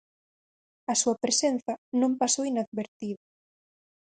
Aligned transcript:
A 0.91 0.93
súa 1.01 1.19
presenza 1.23 1.73
non 2.01 2.11
pasou 2.21 2.43
inadvertida. 2.51 3.23